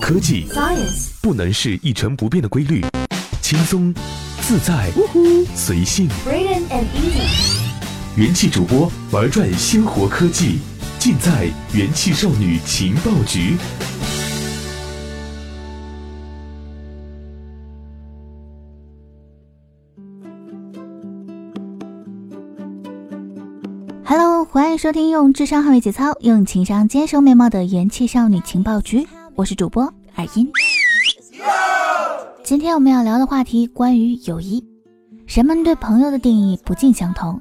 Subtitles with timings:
[0.00, 2.84] 科技 Science 不能是一成不变的规律，
[3.40, 3.92] 轻松、
[4.40, 4.90] 自在、
[5.54, 6.08] 随性。
[6.26, 10.58] Brilliant and easy 元气主播玩转鲜活科技，
[10.98, 13.56] 尽在元气少女情报局。
[24.04, 29.06] Hello，欢迎收听用智商捍卫节操，用情商坚守美貌的元气少女情报局，
[29.36, 29.82] 我是主播
[30.14, 30.48] 尔音。
[32.44, 34.64] 今天我们要聊的话题关于友谊，
[35.26, 37.40] 人们对朋友的定义不尽相同，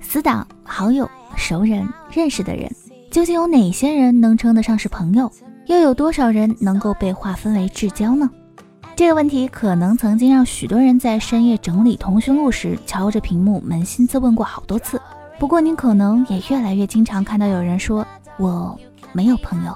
[0.00, 2.70] 死党、好友、熟人、认识的人，
[3.10, 5.28] 究竟有哪些人能称得上是朋友？
[5.66, 8.30] 又有多少人能够被划分为至交呢？
[8.94, 15.00] 这个问题可能曾经让许多人在深夜整理通讯录时，敲着屏幕扪心自问过好多次。
[15.40, 18.06] 不过，你可能也越来越经常看到有人说
[18.38, 18.78] “我
[19.12, 19.74] 没有朋友”。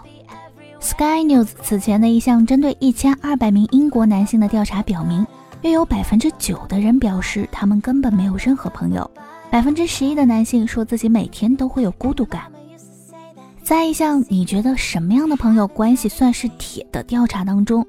[0.80, 5.27] Sky News 此前的一项针对一千二百名英国男性的调查表明，
[5.62, 9.10] 约有百分之九的人表示他们根本没有任何朋友，
[9.51, 12.43] 百分之十一的男性说自己每天都会有孤独感。
[13.62, 17.85] 在一项你觉得什么样的朋友关系算是铁的调查当中，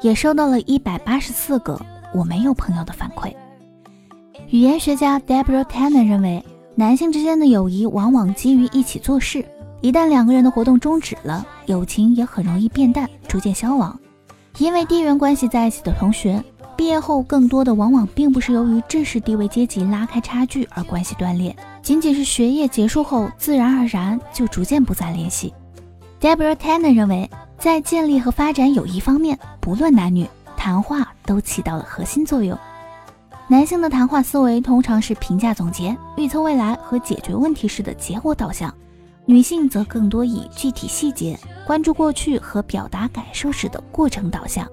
[0.00, 1.80] 也收到了一百八十四个
[2.12, 3.32] 我没有朋友的反馈。
[4.50, 6.44] 语言学家 Deborah Tannen 认为。
[6.74, 9.44] 男性之间的友谊往往基于一起做事，
[9.82, 13.98] 一旦两个人的活动终止了，友情也很容易变淡，逐渐消亡。
[14.58, 16.42] 因为地缘关系在一起的同学，
[16.76, 25.52] 毕业后更多的往往并不是由于知识地位阶级拉开差距而关系断裂，仅仅是学业结束后自然而然就逐渐不再联系。
[26.20, 32.56] Deborah Tanner 认为，在建立和发展友谊方面，不论男女，谈话都起到了核心作用。
[33.48, 38.72] 男性的谈话思维通常是评价总结、预测未来和解决问题时的结果导向，
[39.26, 44.66] 女性则更多以具体细节、关注过去和表达感受时的过程导向。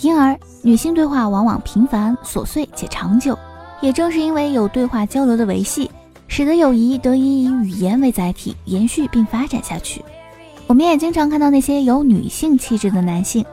[0.00, 3.36] 因而，女性对话往往频繁、琐碎且长久。
[3.80, 5.88] 也正是因为有对话交流的维系，
[6.26, 10.04] 使得友谊得以以语言为载体延续并发展下去。
[10.66, 13.44] 我们也经常看到那些有女性气质的男性，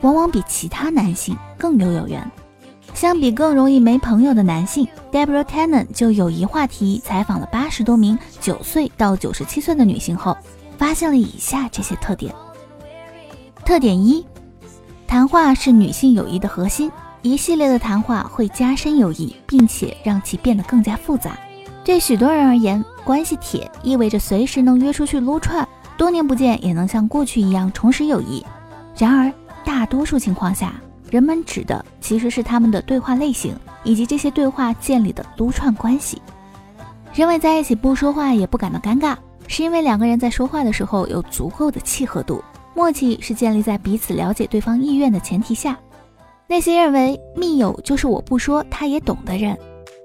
[0.00, 2.24] 往往比其他男性更有有缘。
[2.94, 10.36] 相比更容易没朋友的男性，Deborah Tannen 就友谊话题采访了八十多名九岁到九十七岁的女性后，
[10.82, 12.34] 发现了以下这些特点。
[13.64, 14.26] 特点一，
[15.06, 16.90] 谈话是女性友谊的核心，
[17.22, 21.38] 一系列的谈话会加深友谊，并且让其变得更加复杂。
[21.84, 25.66] 对许多人而言，关系铁意味着随时能约出去撸串，
[25.96, 28.44] 多年不见也能像过去一样重拾友谊。
[28.98, 29.32] 然而，
[29.64, 30.74] 大多数情况下，
[31.08, 33.54] 人们指的其实是他们的对话类型，
[33.84, 36.20] 以及这些对话建立的撸串关系。
[37.14, 39.16] 认为在一起不说话也不感到尴尬，
[39.46, 42.42] 是因为两个人在说话的时候有足够的契合度，
[42.74, 45.78] 默契是建立在彼此了解对方意愿的前提下。
[46.48, 49.58] 那些认为密友就是我不说他也懂的人，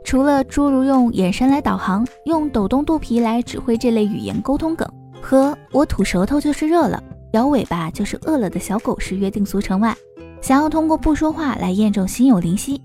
[0.06, 4.88] 除了诸如用眼神来导航、用抖动肚皮来指挥这类语言沟通梗，
[5.22, 7.02] 和我吐舌头就是热了，
[7.34, 9.96] 摇尾巴就是饿了的小狗是约定俗成外。
[10.42, 12.82] 想要通过不说话来验证心有灵犀，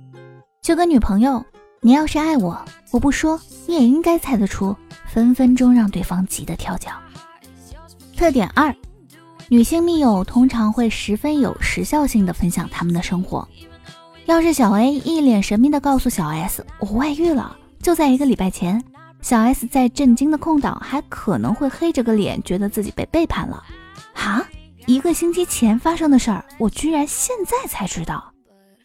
[0.63, 1.45] 就跟女朋友，
[1.85, 6.93] 你要是爱我，我不说你也应该猜得出，分分钟让对方急得跳脚。
[8.17, 8.73] 特点二，
[9.49, 13.49] 女性密友通常会十分有时效性的分享他们的生活。
[14.27, 18.81] 要是小 A 一脸神秘的告诉小 S 我外遇了，就在一个礼拜前，
[19.21, 23.61] 小 S 在震惊的空档还可能会黑着个脸，觉得自己被背叛了。
[24.15, 24.47] 哈？
[24.87, 28.33] 一个星期前发生的事儿，我居然现在才知道。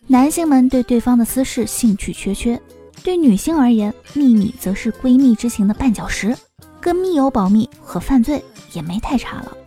[0.08, 2.60] 男性们对对方的私事兴趣缺缺，
[3.04, 6.36] 对女性而言，秘密则是闺蜜之情的绊脚石，
[6.82, 8.44] 跟密友保密和犯罪
[8.74, 9.58] 也没太差了。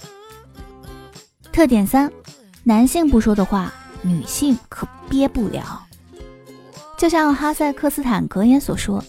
[1.53, 2.11] 特点三，
[2.65, 5.83] 男性不说的话，女性可憋不了。
[6.97, 9.03] 就像哈塞克斯坦格言所说：“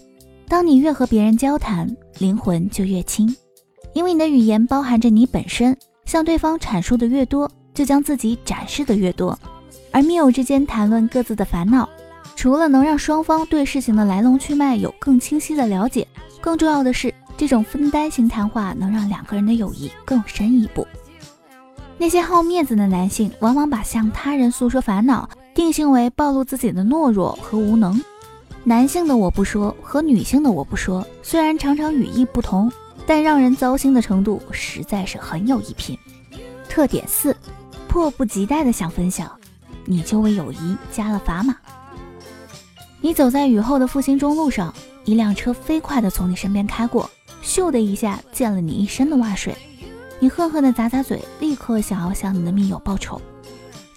[0.48, 3.36] 当你越和别人交谈，灵魂就越轻，
[3.94, 9.38] 因为你的语言包含着你本身。”向对方阐述的越多，就将自己展示的越多。
[9.91, 11.88] 而密友之间谈论各自的烦恼，
[12.41, 16.08] 除了能让双方对事情的来龙去脉有更清晰的了解，
[16.41, 20.88] 更重要的是，这种分担型谈话能让两个人的友谊更深一步。
[21.99, 28.03] 那些好面子的男性，往往把向他人诉说烦恼定性为暴露自己的懦弱和无能。
[28.64, 32.72] 男性的我不说和女性的我不说，虽然常常语义不同。
[33.05, 35.96] 但让人糟心的程度实在是很有一拼。
[36.67, 37.35] 特点四，
[37.87, 39.29] 迫不及待的想分享，
[39.85, 41.55] 你就为友谊加了砝码。
[43.03, 44.72] 你走在雨后的复兴中路上，
[45.06, 47.09] 一辆车飞快地从你身边开过，
[47.44, 49.56] 咻的一下溅了你一身的袜水。
[50.20, 53.20] 你恨恨地咂咂嘴，立刻想要向你的密友报仇。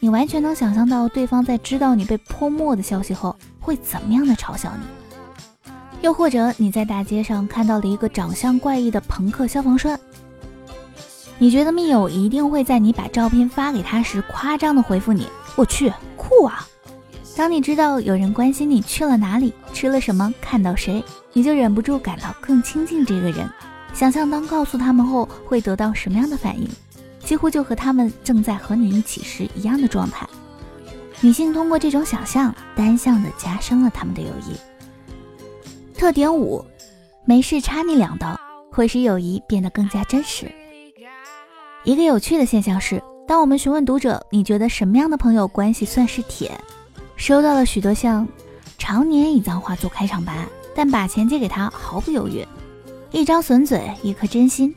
[0.01, 5.71] 你完全能想象到对方在知道你被泼墨的消息后会怎么样的嘲笑你。
[6.01, 10.01] 又或者你在大街上看到了一个长相怪异的朋克消防栓，
[11.39, 16.67] 你觉得密友一定会在你把照片发给他时夸张的回复你：“我去，酷啊！”
[17.37, 21.03] 当你知道有人关心你去了哪里、吃了什么、看到谁，
[21.33, 23.49] 你就忍不住感到更亲近这个人。
[23.93, 26.69] 想象当告诉他们后会得到什么样的反应，
[27.25, 30.25] 几乎就和他们正在和你一起时一样的状态。
[31.21, 34.57] 女性通过这种想象，单向的加深了他们的友谊。
[35.93, 36.65] 特点五：
[37.25, 38.39] 没事插你两刀，
[38.71, 40.51] 会使友谊变得更加真实。
[41.83, 46.51] 一个有趣的现象是，当我们询问读者，你觉得什么样的朋友关系算是铁？
[47.17, 48.27] 收到了许多像
[48.77, 52.45] 常年以脏话做开场白，但把钱借给他毫不犹豫；
[53.13, 54.71] 一张损嘴，一颗真心；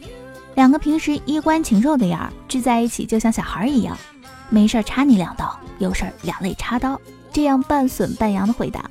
[0.56, 3.98] 两个平时衣冠禽兽的样儿，聚在一起就像小孩一样，
[4.50, 7.00] 没事插你两刀，有事两肋插刀，
[7.34, 8.90] 这样半损半扬的回答，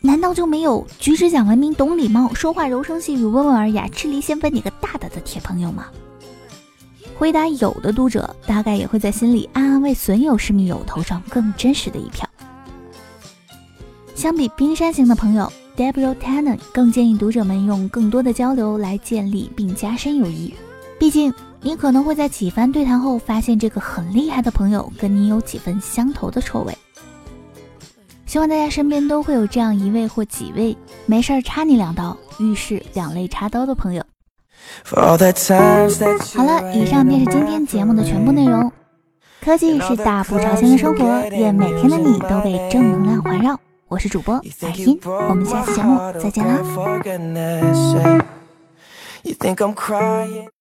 [0.00, 5.86] 难道就没有举止讲文明、懂礼貌、说话柔声细语、温文尔雅、吃梨先分你个大大的铁朋友吗？
[7.16, 12.28] 回答有的读者大概也会在心里暗暗为损友是密友投上更真实的一票。
[14.14, 20.54] 相比冰山型的朋友，Deborah Tannen 更建议读者们用更多的交流来建立并加深友谊。
[20.98, 26.76] 毕竟，你可能会在几番对谈后发现这个很厉害的朋友跟你有几分相投的臭味。
[28.26, 30.76] 希望大家身边都会有这样一位或几位
[31.06, 34.02] 没事儿插你两刀，遇事两肋插刀的朋友。
[34.84, 38.70] 好了，以上便是今天节目的全部内容。
[39.40, 43.58] 科技是大步朝前的生活，愿每天的你都被正能量环绕。
[43.88, 46.58] 我是主播海音，我们下期节目再见啦。